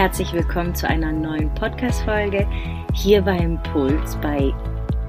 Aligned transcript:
herzlich 0.00 0.32
willkommen 0.32 0.74
zu 0.74 0.88
einer 0.88 1.12
neuen 1.12 1.52
Podcast-Folge 1.56 2.48
hier 2.94 3.20
bei 3.20 3.36
Impuls 3.36 4.16
bei 4.22 4.50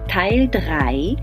Teil 0.10 0.50
3. 0.50 1.16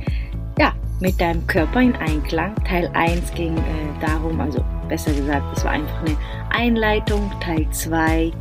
Ja, 0.58 0.72
mit 1.00 1.20
deinem 1.20 1.46
Körper 1.46 1.82
in 1.82 1.94
Einklang. 1.96 2.54
Teil 2.64 2.90
1 2.94 3.34
ging 3.34 3.58
äh, 3.58 3.60
darum, 4.00 4.40
also 4.40 4.64
besser 4.88 5.12
gesagt, 5.12 5.54
es 5.54 5.64
war 5.66 5.72
einfach 5.72 6.00
eine 6.00 6.16
Einleitung. 6.48 7.30
Teil 7.40 7.68
2 7.70 8.32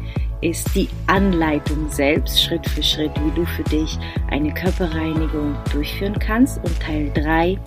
ist 0.42 0.76
die 0.76 0.90
Anleitung 1.08 1.90
selbst, 1.90 2.42
Schritt 2.42 2.68
für 2.70 2.84
Schritt, 2.84 3.12
wie 3.24 3.32
du 3.32 3.46
für 3.46 3.64
dich 3.64 3.98
eine 4.30 4.54
Körperreinigung 4.54 5.56
durchführen 5.72 6.18
kannst. 6.20 6.58
Und 6.64 6.80
Teil 6.80 7.12
3 7.14 7.58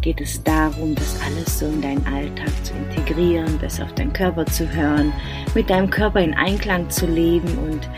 geht 0.00 0.20
es 0.20 0.42
darum, 0.42 0.94
das 0.94 1.20
alles 1.24 1.58
so 1.58 1.66
in 1.66 1.80
deinen 1.80 2.06
Alltag 2.06 2.50
zu 2.64 2.72
integrieren, 2.74 3.58
besser 3.58 3.84
auf 3.84 3.94
deinen 3.94 4.12
Körper 4.12 4.46
zu 4.46 4.70
hören, 4.72 5.12
mit 5.54 5.70
deinem 5.70 5.90
Körper 5.90 6.20
in 6.20 6.34
Einklang 6.34 6.90
zu 6.90 7.06
leben 7.06 7.56
und 7.58 7.88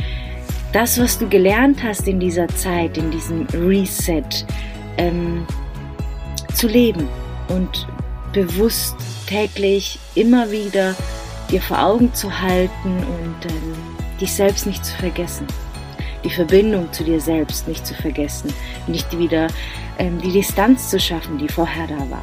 das, 0.73 1.00
was 1.00 1.18
du 1.18 1.28
gelernt 1.28 1.82
hast 1.82 2.06
in 2.06 2.20
dieser 2.20 2.46
Zeit, 2.48 2.96
in 2.96 3.10
diesem 3.10 3.46
Reset, 3.52 4.23
ähm, 4.98 5.45
zu 6.54 6.68
leben 6.68 7.09
und 7.48 7.88
bewusst 8.32 8.96
täglich 9.26 9.98
immer 10.14 10.50
wieder 10.50 10.95
dir 11.50 11.60
vor 11.60 11.82
Augen 11.82 12.14
zu 12.14 12.40
halten 12.40 12.70
und 12.84 13.50
ähm, 13.50 13.89
dich 14.20 14.33
selbst 14.33 14.66
nicht 14.66 14.84
zu 14.84 14.95
vergessen. 14.97 15.47
Die 16.24 16.30
Verbindung 16.30 16.92
zu 16.92 17.05
dir 17.05 17.20
selbst 17.20 17.66
nicht 17.66 17.87
zu 17.87 17.95
vergessen. 17.95 18.52
Nicht 18.87 19.16
wieder 19.19 19.48
ähm, 19.98 20.20
die 20.20 20.33
Distanz 20.33 20.91
zu 20.91 21.01
schaffen, 21.01 21.38
die 21.38 21.48
vorher 21.48 21.87
da 21.87 22.10
war. 22.10 22.23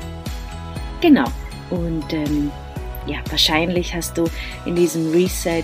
Genau. 1.02 1.26
Und 1.70 2.14
ähm, 2.14 2.52
ja, 3.08 3.18
wahrscheinlich 3.30 3.94
hast 3.96 4.18
du 4.18 4.26
in 4.66 4.76
diesem 4.76 5.12
Reset 5.12 5.64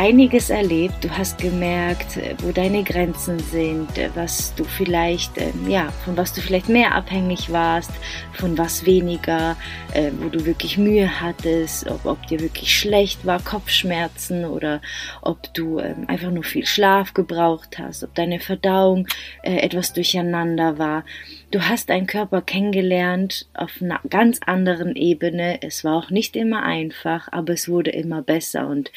einiges 0.00 0.48
erlebt. 0.48 0.94
Du 1.02 1.10
hast 1.10 1.36
gemerkt, 1.36 2.16
äh, 2.16 2.34
wo 2.38 2.52
deine 2.52 2.82
Grenzen 2.84 3.38
sind, 3.38 3.98
äh, 3.98 4.08
was 4.14 4.54
du 4.54 4.64
vielleicht, 4.64 5.36
ähm, 5.36 5.68
ja, 5.68 5.90
von 6.06 6.16
was 6.16 6.32
du 6.32 6.40
vielleicht 6.40 6.70
mehr 6.70 6.94
abhängig 6.94 7.52
warst, 7.52 7.90
von 8.32 8.56
was 8.56 8.86
weniger, 8.86 9.58
äh, 9.92 10.10
wo 10.18 10.30
du 10.30 10.46
wirklich 10.46 10.78
Mühe 10.78 11.20
hattest, 11.20 11.86
ob, 11.90 12.06
ob 12.06 12.26
dir 12.28 12.40
wirklich 12.40 12.74
schlecht 12.74 13.26
war, 13.26 13.42
Kopfschmerzen 13.42 14.46
oder 14.46 14.80
ob 15.20 15.52
du 15.52 15.80
ähm, 15.80 16.06
einfach 16.08 16.30
nur 16.30 16.44
viel 16.44 16.64
Schlaf 16.64 17.12
gebraucht 17.12 17.78
hast, 17.78 18.02
ob 18.02 18.14
deine 18.14 18.40
Verdauung 18.40 19.06
etwas 19.42 19.92
durcheinander 19.92 20.78
war. 20.78 21.04
Du 21.50 21.60
hast 21.62 21.90
deinen 21.90 22.06
Körper 22.06 22.40
kennengelernt 22.40 23.48
auf 23.52 23.82
einer 23.82 24.00
ganz 24.08 24.38
anderen 24.46 24.96
Ebene. 24.96 25.62
Es 25.62 25.84
war 25.84 25.96
auch 25.96 26.10
nicht 26.10 26.36
immer 26.36 26.62
einfach, 26.62 27.28
aber 27.32 27.52
es 27.52 27.68
wurde 27.68 27.90
immer 27.90 28.22
besser 28.22 28.66
und 28.66 28.90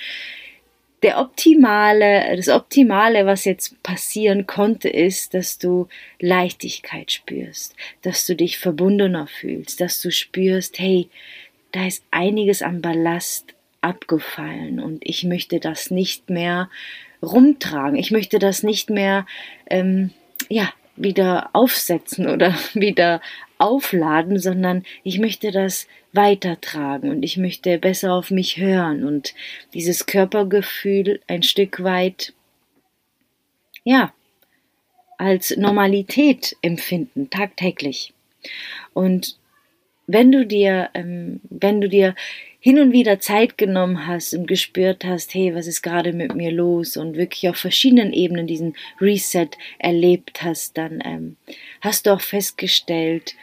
der 1.04 1.20
optimale, 1.20 2.36
das 2.36 2.50
Optimale, 2.50 3.26
was 3.26 3.46
jetzt 3.46 3.82
passieren 3.84 4.48
konnte, 4.48 4.90
ist, 4.90 5.34
dass 5.34 5.58
du 5.58 5.88
Leichtigkeit 6.20 7.12
spürst, 7.12 7.76
dass 8.02 8.26
du 8.26 8.36
dich 8.36 8.58
verbundener 8.58 9.28
fühlst, 9.28 9.82
dass 9.82 10.02
du 10.02 10.12
spürst, 10.12 10.80
hey, 10.80 11.10
da 11.74 11.86
ist 11.86 12.04
einiges 12.12 12.62
an 12.62 12.82
Ballast 12.82 13.54
abgefallen 13.82 14.80
und 14.80 15.06
ich 15.06 15.26
möchte 15.26 15.60
das 15.60 15.92
nicht 15.92 16.30
mehr 16.30 16.70
rumtragen. 17.22 17.98
Ich 17.98 18.12
möchte 18.12 18.40
das 18.40 18.64
nicht 18.64 18.90
mehr, 18.90 19.26
ähm, 19.70 20.12
ja, 20.50 20.72
wieder 20.96 21.50
aufsetzen 21.54 22.28
oder 22.28 22.56
wieder 22.74 23.22
aufladen, 23.58 24.40
sondern 24.40 24.84
ich 25.04 25.20
möchte 25.20 25.52
das 25.52 25.88
weitertragen 26.14 27.10
und 27.10 27.24
ich 27.24 27.38
möchte 27.38 27.78
besser 27.80 28.14
auf 28.14 28.32
mich 28.32 28.58
hören 28.58 29.04
und 29.04 29.34
dieses 29.74 30.06
Körpergefühl 30.06 31.20
ein 31.28 31.44
Stück 31.44 31.84
weit, 31.84 32.34
ja, 33.84 34.14
als 35.18 35.56
Normalität 35.58 36.56
empfinden, 36.62 37.30
tagtäglich. 37.30 38.14
Und 38.94 39.38
wenn 40.08 40.32
du 40.32 40.46
dir, 40.46 40.90
ähm, 40.94 41.42
wenn 41.50 41.82
du 41.82 41.90
dir 41.90 42.16
hin 42.60 42.80
und 42.80 42.92
wieder 42.92 43.20
Zeit 43.20 43.58
genommen 43.58 44.08
hast 44.08 44.34
und 44.34 44.48
gespürt 44.48 45.04
hast, 45.04 45.34
hey, 45.34 45.54
was 45.54 45.68
ist 45.68 45.82
gerade 45.82 46.14
mit 46.14 46.36
mir 46.36 46.52
los 46.52 46.96
und 46.96 47.18
wirklich 47.18 47.50
auf 47.50 47.58
verschiedenen 47.58 48.14
Ebenen 48.14 48.48
diesen 48.48 48.76
Reset 49.02 49.50
erlebt 49.80 50.44
hast, 50.44 50.78
dann 50.78 51.02
ähm, 51.04 51.36
hast 51.82 52.06
du 52.06 52.12
auch 52.12 52.22
festgestellt, 52.22 53.36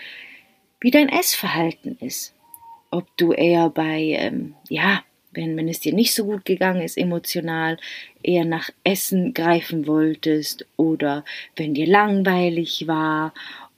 wie 0.81 0.91
dein 0.91 1.09
Essverhalten 1.09 1.99
ist. 2.01 2.35
Ob 2.91 3.07
du 3.17 3.33
eher 3.33 3.71
bei, 3.71 4.17
ähm, 4.19 4.55
ja, 4.69 5.03
wenn, 5.33 5.57
wenn 5.57 5.69
es 5.69 5.81
dir 5.81 5.95
nicht 5.95 6.15
so 6.15 6.25
gut 6.25 6.45
gegangen 6.45 6.83
ist 6.83 6.99
emotional, 6.99 7.79
eher 8.23 8.45
nach 8.45 8.71
Essen 8.85 9.33
greifen 9.33 9.87
wolltest 9.87 10.67
oder 10.77 11.25
wenn 11.57 11.75
dir 11.75 11.87
langweilig 11.87 12.87
war 12.87 13.33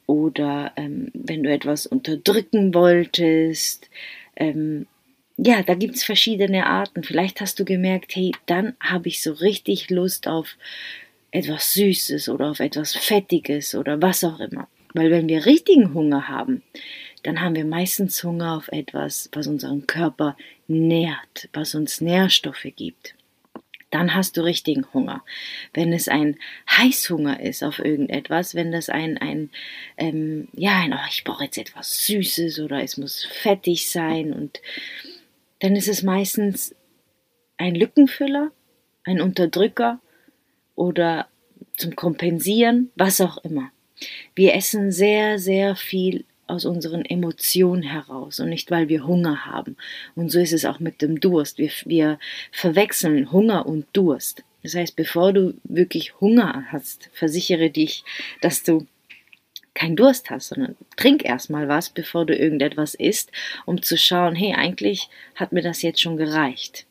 oder 0.06 0.72
ähm, 0.76 1.10
wenn 1.14 1.42
du 1.42 1.50
etwas 1.50 1.86
unterdrücken 1.86 2.74
wolltest, 2.74 3.90
ähm, 4.36 4.86
ja, 5.36 5.62
da 5.62 5.74
gibt 5.74 5.96
es 5.96 6.04
verschiedene 6.04 6.66
Arten. 6.66 7.02
Vielleicht 7.02 7.40
hast 7.40 7.58
du 7.58 7.64
gemerkt, 7.64 8.14
hey, 8.14 8.32
dann 8.46 8.74
habe 8.80 9.08
ich 9.08 9.22
so 9.22 9.32
richtig 9.32 9.90
Lust 9.90 10.28
auf 10.28 10.56
etwas 11.30 11.72
Süßes 11.74 12.28
oder 12.28 12.50
auf 12.50 12.60
etwas 12.60 12.94
Fettiges 12.94 13.74
oder 13.74 14.00
was 14.00 14.24
auch 14.24 14.40
immer. 14.40 14.68
Weil 14.94 15.10
wenn 15.10 15.28
wir 15.28 15.46
richtigen 15.46 15.94
Hunger 15.94 16.28
haben, 16.28 16.62
dann 17.22 17.40
haben 17.40 17.54
wir 17.54 17.64
meistens 17.64 18.22
Hunger 18.24 18.56
auf 18.56 18.68
etwas, 18.68 19.28
was 19.32 19.46
unseren 19.46 19.86
Körper 19.86 20.36
nährt, 20.66 21.48
was 21.52 21.74
uns 21.74 22.00
Nährstoffe 22.00 22.66
gibt. 22.76 23.14
Dann 23.90 24.14
hast 24.14 24.36
du 24.36 24.40
richtigen 24.40 24.86
Hunger. 24.94 25.22
Wenn 25.74 25.92
es 25.92 26.08
ein 26.08 26.38
Heißhunger 26.70 27.40
ist 27.40 27.62
auf 27.62 27.78
irgendetwas, 27.78 28.54
wenn 28.54 28.72
das 28.72 28.88
ein, 28.88 29.18
ein 29.18 29.50
ähm, 29.98 30.48
ja, 30.54 30.80
ein, 30.80 30.94
oh, 30.94 31.06
ich 31.10 31.24
brauche 31.24 31.44
jetzt 31.44 31.58
etwas 31.58 32.06
Süßes 32.06 32.58
oder 32.60 32.82
es 32.82 32.96
muss 32.96 33.24
fettig 33.24 33.90
sein 33.90 34.32
und 34.32 34.62
dann 35.60 35.76
ist 35.76 35.88
es 35.88 36.02
meistens 36.02 36.74
ein 37.58 37.74
Lückenfüller, 37.74 38.50
ein 39.04 39.20
Unterdrücker 39.20 40.00
oder 40.74 41.28
zum 41.76 41.94
Kompensieren, 41.94 42.90
was 42.96 43.20
auch 43.20 43.38
immer. 43.44 43.70
Wir 44.34 44.54
essen 44.54 44.90
sehr, 44.90 45.38
sehr 45.38 45.76
viel 45.76 46.24
aus 46.52 46.64
unseren 46.64 47.04
Emotionen 47.04 47.82
heraus 47.82 48.38
und 48.38 48.50
nicht, 48.50 48.70
weil 48.70 48.88
wir 48.88 49.06
Hunger 49.06 49.46
haben. 49.46 49.76
Und 50.14 50.30
so 50.30 50.38
ist 50.38 50.52
es 50.52 50.64
auch 50.64 50.80
mit 50.80 51.00
dem 51.02 51.18
Durst. 51.18 51.58
Wir, 51.58 51.70
wir 51.86 52.18
verwechseln 52.52 53.32
Hunger 53.32 53.66
und 53.66 53.86
Durst. 53.92 54.44
Das 54.62 54.74
heißt, 54.74 54.94
bevor 54.94 55.32
du 55.32 55.54
wirklich 55.64 56.20
Hunger 56.20 56.66
hast, 56.68 57.10
versichere 57.12 57.70
dich, 57.70 58.04
dass 58.42 58.62
du 58.62 58.86
keinen 59.74 59.96
Durst 59.96 60.30
hast, 60.30 60.48
sondern 60.48 60.76
trink 60.96 61.24
erstmal 61.24 61.66
was, 61.68 61.88
bevor 61.90 62.26
du 62.26 62.36
irgendetwas 62.36 62.94
isst, 62.94 63.32
um 63.64 63.82
zu 63.82 63.96
schauen, 63.96 64.34
hey, 64.34 64.54
eigentlich 64.54 65.08
hat 65.34 65.52
mir 65.52 65.62
das 65.62 65.82
jetzt 65.82 66.00
schon 66.00 66.18
gereicht. 66.18 66.86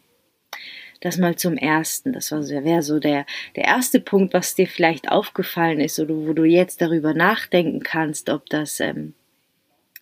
Das 0.99 1.17
mal 1.17 1.35
zum 1.35 1.57
ersten. 1.57 2.13
Das 2.13 2.31
wäre 2.31 2.83
so 2.83 2.99
der, 2.99 3.25
der 3.55 3.65
erste 3.65 3.99
Punkt, 3.99 4.33
was 4.33 4.55
dir 4.55 4.67
vielleicht 4.67 5.09
aufgefallen 5.09 5.79
ist 5.79 5.99
oder 5.99 6.15
wo 6.15 6.33
du 6.33 6.43
jetzt 6.43 6.81
darüber 6.81 7.13
nachdenken 7.13 7.81
kannst, 7.81 8.29
ob 8.29 8.49
das 8.49 8.79
ähm, 8.79 9.13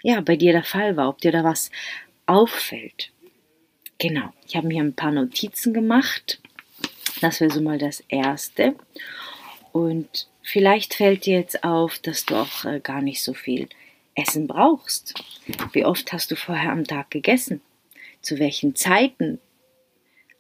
ja 0.02 0.22
bei 0.22 0.36
dir 0.36 0.54
der 0.54 0.64
Fall 0.64 0.98
war, 0.98 1.10
ob 1.10 1.20
dir 1.20 1.32
da 1.32 1.44
was 1.44 1.72
auffällt. 2.26 3.12
Genau, 3.98 4.34
ich 4.48 4.56
habe 4.56 4.68
mir 4.68 4.82
ein 4.82 4.94
paar 4.94 5.12
Notizen 5.12 5.74
gemacht. 5.74 6.40
Das 7.22 7.42
wäre 7.42 7.52
so 7.52 7.62
mal 7.62 7.78
das 7.78 8.04
erste. 8.08 8.76
Und 9.72 10.30
Vielleicht 10.52 10.96
fällt 10.96 11.28
dir 11.28 11.38
jetzt 11.38 11.64
auf, 11.64 12.00
dass 12.00 12.26
du 12.26 12.34
auch 12.34 12.66
äh, 12.66 12.80
gar 12.80 13.04
nicht 13.04 13.22
so 13.22 13.36
viel 13.36 13.70
Essen 14.16 14.48
brauchst. 14.48 15.14
Wie 15.74 15.86
oft 15.86 16.12
hast 16.12 16.32
du 16.32 16.36
vorher 16.36 16.72
am 16.72 16.86
Tag 16.86 17.12
gegessen? 17.12 17.62
Zu 18.24 18.40
welchen 18.40 18.76
Zeiten 18.76 19.38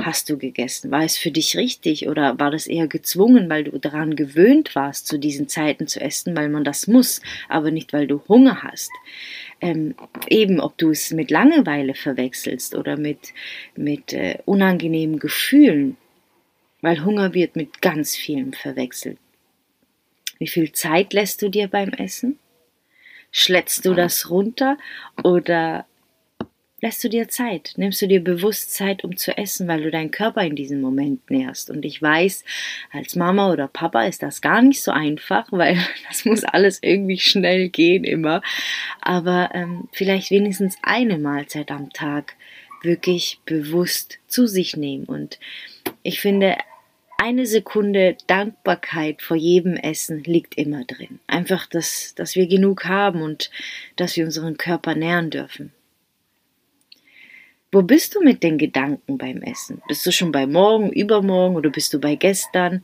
hast 0.01 0.31
du 0.31 0.39
gegessen? 0.39 0.89
War 0.89 1.03
es 1.03 1.15
für 1.15 1.29
dich 1.29 1.55
richtig 1.57 2.07
oder 2.07 2.39
war 2.39 2.49
das 2.49 2.65
eher 2.65 2.87
gezwungen, 2.87 3.49
weil 3.51 3.65
du 3.65 3.77
daran 3.77 4.15
gewöhnt 4.15 4.73
warst, 4.73 5.05
zu 5.05 5.19
diesen 5.19 5.47
Zeiten 5.47 5.85
zu 5.85 6.01
essen, 6.01 6.35
weil 6.35 6.49
man 6.49 6.63
das 6.63 6.87
muss, 6.87 7.21
aber 7.47 7.69
nicht, 7.69 7.93
weil 7.93 8.07
du 8.07 8.23
Hunger 8.27 8.63
hast? 8.63 8.89
Ähm, 9.61 9.95
eben, 10.27 10.59
ob 10.59 10.77
du 10.77 10.91
es 10.91 11.11
mit 11.11 11.31
Langeweile 11.31 11.93
verwechselst 11.93 12.75
oder 12.75 12.97
mit, 12.97 13.33
mit 13.75 14.13
äh, 14.13 14.37
unangenehmen 14.45 15.19
Gefühlen, 15.19 15.97
weil 16.81 17.03
Hunger 17.03 17.33
wird 17.33 17.55
mit 17.55 17.81
ganz 17.81 18.15
vielem 18.15 18.53
verwechselt. 18.53 19.17
Wie 20.37 20.47
viel 20.47 20.71
Zeit 20.71 21.11
lässt 21.13 21.41
du 21.41 21.49
dir 21.49 21.67
beim 21.67 21.89
Essen? 21.89 22.39
Schlätzt 23.31 23.85
du 23.85 23.93
das 23.93 24.29
runter 24.29 24.77
oder 25.23 25.85
lässt 26.81 27.03
du 27.03 27.09
dir 27.09 27.27
Zeit? 27.27 27.73
Nimmst 27.77 28.01
du 28.01 28.07
dir 28.07 28.23
bewusst 28.23 28.73
Zeit, 28.73 29.03
um 29.03 29.17
zu 29.17 29.37
essen, 29.37 29.67
weil 29.67 29.83
du 29.83 29.91
deinen 29.91 30.11
Körper 30.11 30.41
in 30.43 30.55
diesem 30.55 30.81
Moment 30.81 31.29
nährst? 31.29 31.69
Und 31.69 31.85
ich 31.85 32.01
weiß, 32.01 32.43
als 32.91 33.15
Mama 33.15 33.51
oder 33.51 33.67
Papa 33.67 34.03
ist 34.03 34.23
das 34.23 34.41
gar 34.41 34.61
nicht 34.61 34.81
so 34.81 34.91
einfach, 34.91 35.47
weil 35.51 35.77
das 36.07 36.25
muss 36.25 36.43
alles 36.43 36.79
irgendwie 36.81 37.19
schnell 37.19 37.69
gehen 37.69 38.03
immer. 38.03 38.41
Aber 39.01 39.51
ähm, 39.53 39.87
vielleicht 39.91 40.31
wenigstens 40.31 40.77
eine 40.81 41.17
Mahlzeit 41.17 41.71
am 41.71 41.91
Tag 41.91 42.35
wirklich 42.81 43.39
bewusst 43.45 44.19
zu 44.27 44.47
sich 44.47 44.77
nehmen 44.77 45.03
und 45.03 45.37
ich 46.01 46.21
finde, 46.21 46.55
eine 47.17 47.45
Sekunde 47.45 48.15
Dankbarkeit 48.27 49.21
vor 49.21 49.35
jedem 49.35 49.75
Essen 49.75 50.23
liegt 50.23 50.57
immer 50.57 50.85
drin. 50.85 51.19
Einfach, 51.27 51.67
dass, 51.67 52.15
dass 52.15 52.35
wir 52.35 52.47
genug 52.47 52.85
haben 52.85 53.21
und 53.21 53.51
dass 53.97 54.15
wir 54.15 54.23
unseren 54.23 54.55
Körper 54.55 54.95
nähren 54.95 55.29
dürfen. 55.29 55.73
Wo 57.71 57.83
bist 57.83 58.15
du 58.15 58.21
mit 58.21 58.41
den 58.41 58.57
Gedanken 58.57 59.19
beim 59.19 59.43
Essen? 59.43 59.81
Bist 59.87 60.03
du 60.05 60.11
schon 60.11 60.31
bei 60.31 60.47
morgen, 60.47 60.91
übermorgen 60.91 61.55
oder 61.55 61.69
bist 61.69 61.93
du 61.93 61.99
bei 61.99 62.15
gestern? 62.15 62.83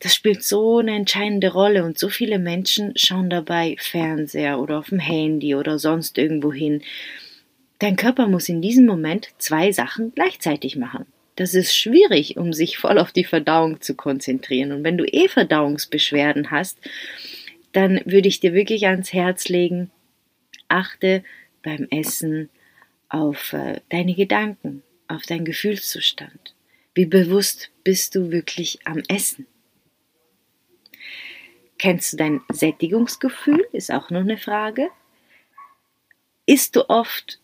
Das 0.00 0.14
spielt 0.14 0.44
so 0.44 0.78
eine 0.78 0.94
entscheidende 0.94 1.50
Rolle 1.50 1.82
und 1.82 1.98
so 1.98 2.10
viele 2.10 2.38
Menschen 2.38 2.92
schauen 2.94 3.30
dabei 3.30 3.76
Fernseher 3.78 4.60
oder 4.60 4.78
auf 4.78 4.90
dem 4.90 4.98
Handy 4.98 5.54
oder 5.54 5.78
sonst 5.78 6.18
irgendwo 6.18 6.52
hin. 6.52 6.82
Dein 7.78 7.96
Körper 7.96 8.26
muss 8.26 8.50
in 8.50 8.60
diesem 8.60 8.84
Moment 8.84 9.30
zwei 9.38 9.72
Sachen 9.72 10.12
gleichzeitig 10.14 10.76
machen. 10.76 11.06
Das 11.36 11.54
ist 11.54 11.74
schwierig, 11.74 12.36
um 12.36 12.52
sich 12.52 12.76
voll 12.76 12.98
auf 12.98 13.12
die 13.12 13.24
Verdauung 13.24 13.80
zu 13.80 13.94
konzentrieren. 13.94 14.72
Und 14.72 14.84
wenn 14.84 14.98
du 14.98 15.04
eh 15.04 15.28
Verdauungsbeschwerden 15.28 16.50
hast, 16.50 16.78
dann 17.72 18.00
würde 18.04 18.28
ich 18.28 18.40
dir 18.40 18.52
wirklich 18.52 18.86
ans 18.88 19.12
Herz 19.12 19.48
legen, 19.48 19.90
achte 20.68 21.24
beim 21.62 21.86
Essen 21.90 22.50
auf 23.08 23.52
äh, 23.52 23.80
deine 23.88 24.14
Gedanken, 24.14 24.82
auf 25.06 25.22
deinen 25.22 25.44
Gefühlszustand. 25.44 26.54
Wie 26.94 27.06
bewusst 27.06 27.70
bist 27.84 28.14
du 28.14 28.30
wirklich 28.30 28.80
am 28.84 29.02
Essen? 29.08 29.46
Kennst 31.78 32.12
du 32.12 32.16
dein 32.16 32.40
Sättigungsgefühl? 32.50 33.66
Ist 33.72 33.92
auch 33.92 34.10
noch 34.10 34.20
eine 34.20 34.36
Frage. 34.36 34.90
Isst 36.44 36.74
du 36.74 36.88
oft 36.88 37.40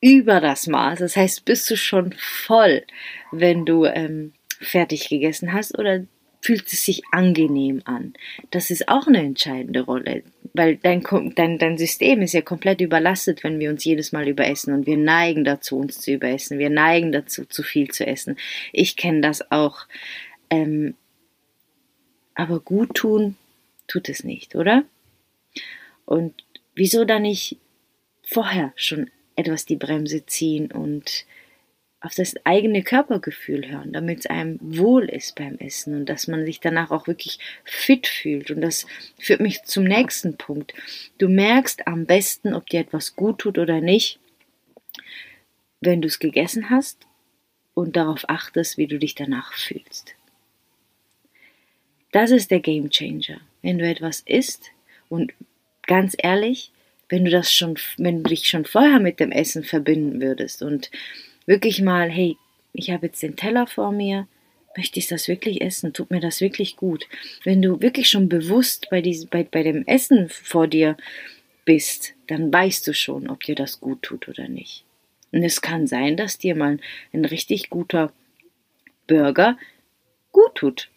über 0.00 0.40
das 0.40 0.66
Maß. 0.66 1.00
Das 1.00 1.16
heißt, 1.16 1.44
bist 1.44 1.68
du 1.70 1.76
schon 1.76 2.14
voll, 2.18 2.84
wenn 3.32 3.66
du 3.66 3.84
ähm, 3.84 4.32
fertig 4.60 5.08
gegessen 5.08 5.52
hast 5.52 5.78
oder 5.78 6.06
fühlt 6.40 6.66
es 6.72 6.84
sich 6.84 7.02
angenehm 7.12 7.82
an? 7.84 8.14
Das 8.50 8.70
ist 8.70 8.88
auch 8.88 9.06
eine 9.06 9.18
entscheidende 9.18 9.82
Rolle, 9.82 10.22
weil 10.54 10.76
dein, 10.76 11.02
dein, 11.34 11.58
dein 11.58 11.78
System 11.78 12.22
ist 12.22 12.32
ja 12.32 12.40
komplett 12.40 12.80
überlastet, 12.80 13.44
wenn 13.44 13.58
wir 13.58 13.70
uns 13.70 13.84
jedes 13.84 14.12
Mal 14.12 14.28
überessen 14.28 14.72
und 14.72 14.86
wir 14.86 14.96
neigen 14.96 15.44
dazu, 15.44 15.78
uns 15.78 16.00
zu 16.00 16.12
überessen. 16.12 16.58
Wir 16.58 16.70
neigen 16.70 17.12
dazu, 17.12 17.44
zu 17.44 17.62
viel 17.62 17.88
zu 17.90 18.06
essen. 18.06 18.36
Ich 18.72 18.96
kenne 18.96 19.20
das 19.20 19.50
auch. 19.50 19.86
Ähm, 20.48 20.94
aber 22.34 22.60
gut 22.60 22.94
tun 22.94 23.36
tut 23.86 24.08
es 24.08 24.24
nicht, 24.24 24.54
oder? 24.54 24.84
Und 26.06 26.44
wieso 26.74 27.04
dann 27.04 27.22
nicht 27.22 27.58
vorher 28.22 28.72
schon 28.76 29.10
etwas 29.36 29.66
die 29.66 29.76
Bremse 29.76 30.24
ziehen 30.26 30.72
und 30.72 31.26
auf 32.00 32.14
das 32.14 32.34
eigene 32.44 32.82
Körpergefühl 32.82 33.68
hören, 33.68 33.92
damit 33.92 34.20
es 34.20 34.26
einem 34.26 34.58
wohl 34.60 35.08
ist 35.08 35.34
beim 35.34 35.56
Essen 35.58 35.94
und 35.94 36.06
dass 36.06 36.28
man 36.28 36.46
sich 36.46 36.60
danach 36.60 36.90
auch 36.90 37.06
wirklich 37.06 37.38
fit 37.64 38.06
fühlt. 38.06 38.50
Und 38.50 38.62
das 38.62 38.86
führt 39.18 39.40
mich 39.40 39.62
zum 39.64 39.84
nächsten 39.84 40.38
Punkt. 40.38 40.72
Du 41.18 41.28
merkst 41.28 41.86
am 41.86 42.06
besten, 42.06 42.54
ob 42.54 42.68
dir 42.70 42.80
etwas 42.80 43.16
gut 43.16 43.40
tut 43.40 43.58
oder 43.58 43.80
nicht, 43.82 44.18
wenn 45.82 46.00
du 46.00 46.08
es 46.08 46.18
gegessen 46.18 46.70
hast 46.70 47.06
und 47.74 47.96
darauf 47.96 48.28
achtest, 48.28 48.78
wie 48.78 48.86
du 48.86 48.98
dich 48.98 49.14
danach 49.14 49.52
fühlst. 49.52 50.14
Das 52.12 52.30
ist 52.30 52.50
der 52.50 52.60
Game 52.60 52.90
Changer. 52.90 53.40
Wenn 53.62 53.78
du 53.78 53.86
etwas 53.86 54.20
isst 54.20 54.70
und 55.10 55.32
ganz 55.86 56.16
ehrlich, 56.18 56.72
wenn 57.10 57.24
du 57.26 57.30
das 57.30 57.52
schon, 57.52 57.76
wenn 57.98 58.22
du 58.22 58.30
dich 58.30 58.48
schon 58.48 58.64
vorher 58.64 59.00
mit 59.00 59.20
dem 59.20 59.32
Essen 59.32 59.64
verbinden 59.64 60.20
würdest 60.20 60.62
und 60.62 60.90
wirklich 61.46 61.82
mal, 61.82 62.10
hey, 62.10 62.36
ich 62.72 62.90
habe 62.90 63.06
jetzt 63.06 63.22
den 63.22 63.36
Teller 63.36 63.66
vor 63.66 63.92
mir, 63.92 64.26
möchte 64.76 64.98
ich 64.98 65.08
das 65.08 65.28
wirklich 65.28 65.60
essen? 65.60 65.92
Tut 65.92 66.10
mir 66.10 66.20
das 66.20 66.40
wirklich 66.40 66.76
gut? 66.76 67.06
Wenn 67.44 67.62
du 67.62 67.80
wirklich 67.80 68.08
schon 68.08 68.28
bewusst 68.28 68.88
bei, 68.90 69.00
diesem, 69.00 69.28
bei, 69.28 69.42
bei 69.44 69.62
dem 69.62 69.86
Essen 69.86 70.28
vor 70.28 70.68
dir 70.68 70.96
bist, 71.64 72.14
dann 72.28 72.52
weißt 72.52 72.86
du 72.86 72.94
schon, 72.94 73.28
ob 73.28 73.42
dir 73.42 73.54
das 73.54 73.80
gut 73.80 74.02
tut 74.02 74.28
oder 74.28 74.48
nicht. 74.48 74.84
Und 75.32 75.42
es 75.42 75.60
kann 75.60 75.86
sein, 75.86 76.16
dass 76.16 76.38
dir 76.38 76.54
mal 76.54 76.78
ein 77.12 77.24
richtig 77.24 77.70
guter 77.70 78.12
Burger 79.06 79.58
gut 80.32 80.54
tut. 80.54 80.88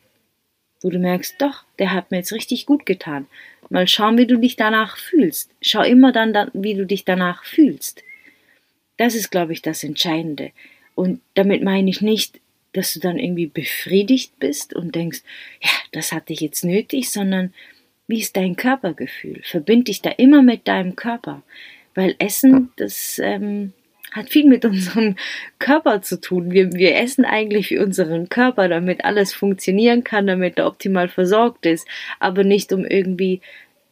Wo 0.81 0.89
du 0.89 0.99
merkst, 0.99 1.35
doch, 1.39 1.63
der 1.79 1.93
hat 1.93 2.11
mir 2.11 2.17
jetzt 2.17 2.33
richtig 2.33 2.65
gut 2.65 2.85
getan. 2.85 3.27
Mal 3.69 3.87
schauen, 3.87 4.17
wie 4.17 4.27
du 4.27 4.37
dich 4.37 4.55
danach 4.55 4.97
fühlst. 4.97 5.51
Schau 5.61 5.81
immer 5.81 6.11
dann, 6.11 6.51
wie 6.53 6.75
du 6.75 6.85
dich 6.85 7.05
danach 7.05 7.43
fühlst. 7.43 8.03
Das 9.03 9.15
ist, 9.15 9.31
glaube 9.31 9.51
ich, 9.51 9.61
das 9.61 9.83
Entscheidende. 9.83 10.51
Und 10.95 11.19
damit 11.33 11.61
meine 11.61 11.89
ich 11.89 11.99
nicht, 11.99 12.39
dass 12.71 12.93
du 12.93 13.01
dann 13.01 13.19
irgendwie 13.19 13.47
befriedigt 13.47 14.39
bist 14.39 14.73
und 14.73 14.95
denkst, 14.95 15.23
ja, 15.61 15.69
das 15.91 16.13
hatte 16.13 16.31
ich 16.31 16.39
jetzt 16.39 16.63
nötig, 16.63 17.09
sondern 17.09 17.53
wie 18.07 18.21
ist 18.21 18.37
dein 18.37 18.55
Körpergefühl? 18.55 19.41
Verbind 19.43 19.89
dich 19.89 20.01
da 20.01 20.09
immer 20.09 20.41
mit 20.41 20.69
deinem 20.69 20.95
Körper. 20.95 21.43
Weil 21.95 22.15
Essen, 22.17 22.71
das 22.77 23.19
ähm, 23.21 23.73
hat 24.13 24.29
viel 24.29 24.47
mit 24.47 24.63
unserem 24.63 25.17
Körper 25.59 26.01
zu 26.01 26.21
tun. 26.21 26.51
Wir, 26.51 26.71
wir 26.71 26.95
essen 26.95 27.25
eigentlich 27.25 27.67
für 27.67 27.83
unseren 27.83 28.29
Körper, 28.29 28.69
damit 28.69 29.03
alles 29.03 29.33
funktionieren 29.33 30.05
kann, 30.05 30.27
damit 30.27 30.57
er 30.59 30.67
optimal 30.67 31.09
versorgt 31.09 31.65
ist, 31.65 31.85
aber 32.21 32.45
nicht 32.45 32.71
um 32.71 32.85
irgendwie 32.85 33.41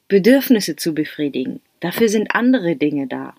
Bedürfnisse 0.07 0.77
zu 0.77 0.93
befriedigen. 0.93 1.59
Dafür 1.81 2.07
sind 2.07 2.33
andere 2.33 2.77
Dinge 2.77 3.07
da. 3.07 3.35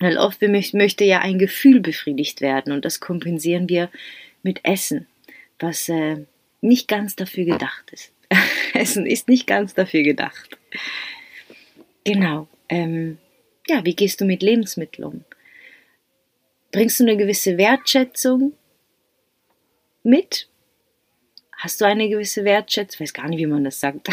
Weil 0.00 0.16
oft 0.16 0.40
möchte 0.42 1.04
ja 1.04 1.20
ein 1.20 1.38
Gefühl 1.38 1.80
befriedigt 1.80 2.40
werden 2.40 2.72
und 2.72 2.84
das 2.84 3.00
kompensieren 3.00 3.68
wir 3.68 3.90
mit 4.42 4.64
Essen, 4.64 5.06
was 5.58 5.88
äh, 5.88 6.24
nicht 6.60 6.88
ganz 6.88 7.16
dafür 7.16 7.44
gedacht 7.44 7.90
ist. 7.90 8.12
Essen 8.74 9.06
ist 9.06 9.28
nicht 9.28 9.46
ganz 9.46 9.74
dafür 9.74 10.02
gedacht. 10.02 10.56
Genau. 12.04 12.48
Ähm, 12.68 13.18
ja, 13.66 13.84
wie 13.84 13.94
gehst 13.96 14.20
du 14.20 14.24
mit 14.24 14.42
Lebensmitteln 14.42 15.04
um? 15.04 15.24
Bringst 16.70 17.00
du 17.00 17.04
eine 17.04 17.16
gewisse 17.16 17.58
Wertschätzung 17.58 18.52
mit? 20.02 20.48
Hast 21.56 21.80
du 21.80 21.86
eine 21.86 22.08
gewisse 22.08 22.44
Wertschätzung? 22.44 22.94
Ich 22.94 23.00
weiß 23.00 23.14
gar 23.14 23.28
nicht, 23.28 23.38
wie 23.38 23.46
man 23.46 23.64
das 23.64 23.80
sagt. 23.80 24.08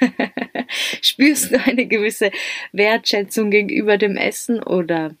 Spürst 1.02 1.52
du 1.52 1.60
eine 1.60 1.86
gewisse 1.86 2.30
Wertschätzung 2.72 3.50
gegenüber 3.50 3.96
dem 3.96 4.16
Essen 4.16 4.62
oder 4.62 5.14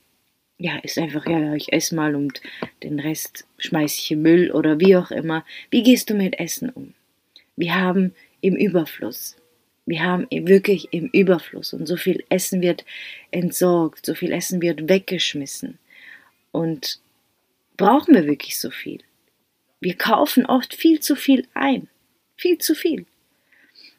ja, 0.60 0.76
ist 0.82 0.98
einfach, 0.98 1.26
ja, 1.26 1.54
ich 1.54 1.72
esse 1.72 1.94
mal 1.94 2.14
und 2.14 2.42
den 2.82 3.00
Rest 3.00 3.46
schmeiße 3.56 3.98
ich 3.98 4.10
in 4.10 4.20
Müll 4.20 4.50
oder 4.50 4.78
wie 4.78 4.94
auch 4.94 5.10
immer. 5.10 5.42
Wie 5.70 5.82
gehst 5.82 6.10
du 6.10 6.14
mit 6.14 6.38
Essen 6.38 6.68
um? 6.68 6.92
Wir 7.56 7.80
haben 7.80 8.14
im 8.42 8.56
Überfluss. 8.56 9.36
Wir 9.86 10.02
haben 10.02 10.26
wirklich 10.30 10.92
im 10.92 11.06
Überfluss 11.06 11.72
und 11.72 11.86
so 11.86 11.96
viel 11.96 12.22
Essen 12.28 12.60
wird 12.60 12.84
entsorgt, 13.30 14.04
so 14.04 14.14
viel 14.14 14.32
Essen 14.32 14.60
wird 14.60 14.86
weggeschmissen. 14.86 15.78
Und 16.52 17.00
brauchen 17.78 18.14
wir 18.14 18.26
wirklich 18.26 18.60
so 18.60 18.70
viel? 18.70 19.00
Wir 19.80 19.96
kaufen 19.96 20.44
oft 20.44 20.74
viel 20.74 21.00
zu 21.00 21.16
viel 21.16 21.46
ein. 21.54 21.88
Viel 22.36 22.58
zu 22.58 22.74
viel. 22.74 23.06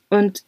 Und 0.10 0.44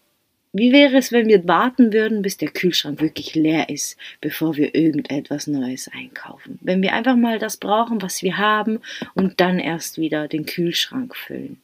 wie 0.53 0.71
wäre 0.71 0.97
es, 0.97 1.11
wenn 1.11 1.27
wir 1.27 1.47
warten 1.47 1.93
würden, 1.93 2.21
bis 2.21 2.37
der 2.37 2.49
Kühlschrank 2.49 3.01
wirklich 3.01 3.33
leer 3.33 3.69
ist, 3.69 3.97
bevor 4.21 4.55
wir 4.55 4.75
irgendetwas 4.75 5.47
Neues 5.47 5.89
einkaufen? 5.91 6.59
Wenn 6.61 6.83
wir 6.83 6.93
einfach 6.93 7.15
mal 7.15 7.39
das 7.39 7.57
brauchen, 7.57 8.03
was 8.03 8.21
wir 8.21 8.37
haben, 8.37 8.79
und 9.15 9.41
dann 9.41 9.57
erst 9.57 9.97
wieder 9.97 10.27
den 10.27 10.45
Kühlschrank 10.45 11.15
füllen. 11.15 11.59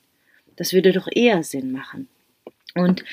Das 0.55 0.73
würde 0.73 0.91
doch 0.91 1.07
eher 1.11 1.43
Sinn 1.43 1.71
machen. 1.71 2.07
Und 2.73 3.03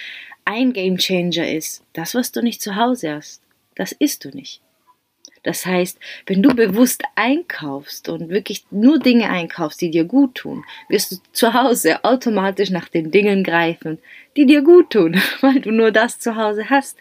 ein 0.47 0.73
Game 0.73 0.97
Changer 0.97 1.53
ist, 1.53 1.85
das, 1.93 2.15
was 2.15 2.33
du 2.33 2.43
nicht 2.43 2.63
zu 2.63 2.77
Hause 2.77 3.15
hast, 3.15 3.43
das 3.75 3.93
isst 3.93 4.25
du 4.25 4.31
nicht. 4.31 4.63
Das 5.47 5.65
heißt, 5.65 6.01
wenn 6.27 6.43
du 6.43 6.57
bewusst 6.57 7.05
einkaufst 7.15 8.09
und 8.09 8.31
wirklich 8.31 8.65
nur 8.73 8.99
Dinge 8.99 9.31
einkaufst, 9.31 9.81
die 9.81 9.93
dir 9.93 10.03
gut 10.03 10.35
tun, 10.35 10.65
wirst 10.89 11.13
du 11.13 11.17
zu 11.31 11.55
Hause 11.55 12.05
automatisch 12.05 12.71
nach 12.71 12.89
den 12.89 13.13
Dingen 13.13 13.45
greifen, 13.45 13.99
die 14.37 14.45
dir 14.45 14.63
gut 14.63 14.91
tun, 14.91 15.23
weil 15.43 15.61
du 15.61 15.71
nur 15.71 15.93
das 15.93 16.19
zu 16.19 16.35
Hause 16.35 16.69
hast. 16.69 16.99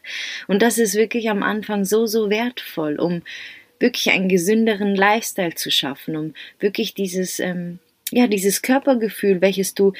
Und 0.48 0.62
das 0.62 0.78
ist 0.78 0.94
wirklich 0.94 1.28
am 1.32 1.42
Anfang 1.42 1.86
so, 1.86 2.06
so 2.06 2.30
wertvoll, 2.30 3.00
um 3.00 3.24
wirklich 3.80 4.12
einen 4.12 4.30
gesünderen 4.30 4.96
Lifestyle 4.96 5.56
zu 5.56 5.72
schaffen, 5.72 6.16
um 6.16 6.34
wirklich 6.60 6.94
dieses, 6.94 7.40
ähm, 7.40 7.80
ja, 8.12 8.28
dieses 8.28 8.62
Körpergefühl, 8.62 9.42
welches 9.42 9.74
du 9.74 9.94